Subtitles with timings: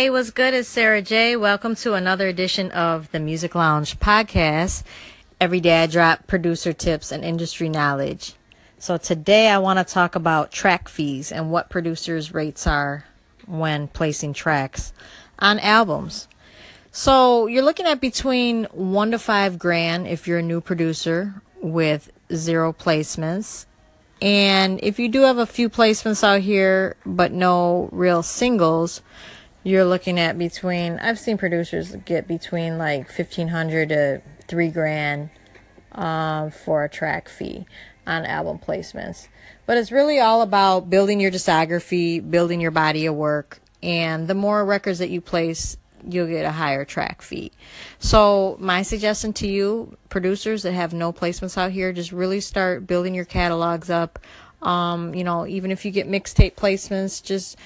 [0.00, 0.54] Hey, what's good?
[0.54, 1.36] It's Sarah J.
[1.36, 4.82] Welcome to another edition of the Music Lounge podcast.
[5.38, 8.32] Every day I drop producer tips and industry knowledge.
[8.78, 13.04] So today I want to talk about track fees and what producers' rates are
[13.44, 14.94] when placing tracks
[15.38, 16.28] on albums.
[16.90, 22.10] So you're looking at between one to five grand if you're a new producer with
[22.32, 23.66] zero placements.
[24.22, 29.02] And if you do have a few placements out here but no real singles,
[29.62, 35.30] you're looking at between I've seen producers get between like fifteen hundred to three grand
[35.92, 37.66] um, for a track fee
[38.06, 39.28] on album placements.
[39.66, 44.34] But it's really all about building your discography, building your body of work, and the
[44.34, 45.76] more records that you place,
[46.08, 47.52] you'll get a higher track fee.
[47.98, 52.86] So my suggestion to you, producers that have no placements out here, just really start
[52.86, 54.18] building your catalogs up.
[54.62, 57.56] Um, you know, even if you get mixtape placements, just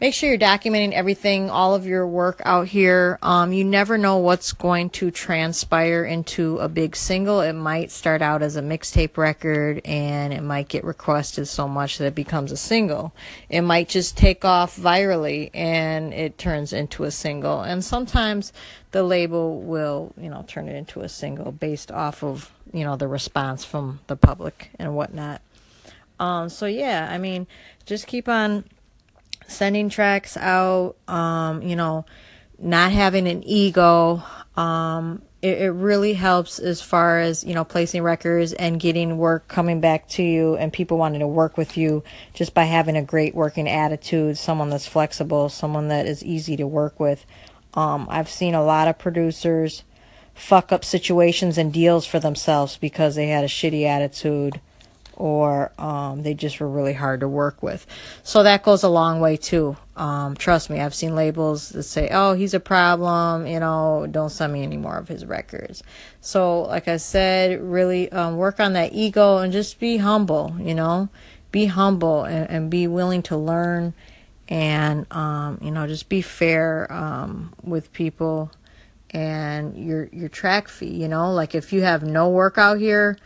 [0.00, 3.18] make sure you're documenting everything, all of your work out here.
[3.20, 7.42] Um, you never know what's going to transpire into a big single.
[7.42, 11.98] It might start out as a mixtape record and it might get requested so much
[11.98, 13.12] that it becomes a single.
[13.50, 17.60] It might just take off virally and it turns into a single.
[17.60, 18.54] And sometimes
[18.92, 22.96] the label will, you know, turn it into a single based off of, you know,
[22.96, 25.42] the response from the public and whatnot.
[26.18, 27.46] Um, so yeah, I mean,
[27.84, 28.64] just keep on
[29.50, 32.04] sending tracks out, um, you know,
[32.58, 34.22] not having an ego.
[34.56, 39.48] Um, it, it really helps as far as, you know, placing records and getting work
[39.48, 43.02] coming back to you and people wanting to work with you just by having a
[43.02, 47.24] great working attitude, someone that's flexible, someone that is easy to work with.
[47.74, 49.84] Um, I've seen a lot of producers
[50.34, 54.60] fuck up situations and deals for themselves because they had a shitty attitude
[55.20, 57.86] or um, they just were really hard to work with.
[58.22, 59.76] So that goes a long way too.
[59.94, 64.30] Um, trust me, I've seen labels that say, "Oh, he's a problem," you know, don't
[64.30, 65.82] send me any more of his records.
[66.22, 70.56] So, like I said, really um, work on that ego and just be humble.
[70.58, 71.10] You know,
[71.52, 73.92] be humble and, and be willing to learn,
[74.48, 78.50] and um, you know, just be fair um, with people
[79.10, 80.94] and your your track fee.
[80.94, 83.18] You know, like if you have no work out here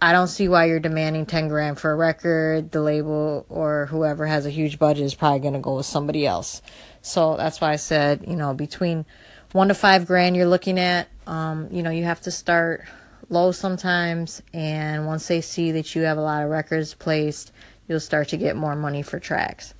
[0.00, 2.70] I don't see why you're demanding 10 grand for a record.
[2.70, 6.26] The label or whoever has a huge budget is probably going to go with somebody
[6.26, 6.62] else.
[7.02, 9.06] So that's why I said, you know, between
[9.52, 12.84] one to five grand you're looking at, um, you know, you have to start
[13.28, 14.40] low sometimes.
[14.54, 17.52] And once they see that you have a lot of records placed,
[17.88, 19.74] you'll start to get more money for tracks.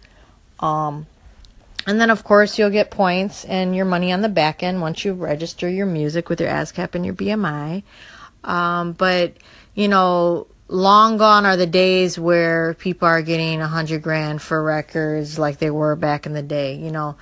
[0.58, 1.06] Um,
[1.86, 5.04] and then, of course, you'll get points and your money on the back end once
[5.04, 7.84] you register your music with your ASCAP and your BMI.
[8.44, 9.34] Um, but
[9.78, 14.60] you know, long gone are the days where people are getting a hundred grand for
[14.60, 16.74] records like they were back in the day.
[16.74, 17.14] You know,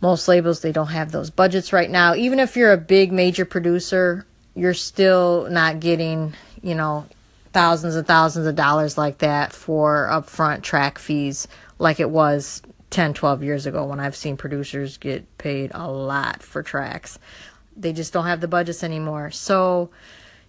[0.00, 2.16] most labels they don't have those budgets right now.
[2.16, 7.06] Even if you're a big major producer, you're still not getting, you know,
[7.52, 11.46] thousands and thousands of dollars like that for upfront track fees
[11.78, 12.60] like it was
[12.90, 17.20] 10, 12 years ago when I've seen producers get paid a lot for tracks.
[17.76, 19.30] They just don't have the budgets anymore.
[19.30, 19.90] So,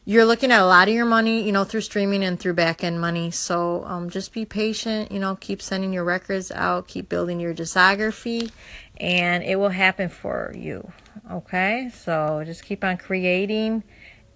[0.06, 2.84] you're looking at a lot of your money, you know, through streaming and through back
[2.84, 3.32] end money.
[3.32, 7.56] So um, just be patient, you know, keep sending your records out, keep building your
[7.56, 8.52] discography,
[8.98, 10.92] and it will happen for you.
[11.32, 13.84] Okay, so just keep on creating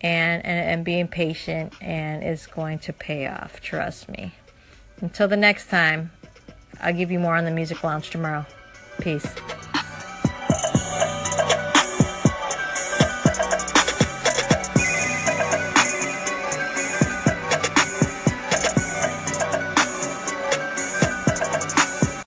[0.02, 3.62] and, and, and being patient, and it's going to pay off.
[3.62, 4.34] Trust me.
[5.02, 6.12] Until the next time,
[6.82, 8.46] I'll give you more on the Music Lounge tomorrow.
[9.00, 9.36] Peace.